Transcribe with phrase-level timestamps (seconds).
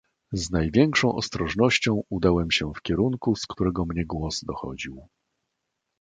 [0.33, 5.07] "Z największą ostrożnością udałem się w kierunku, z którego mnie głos dochodził."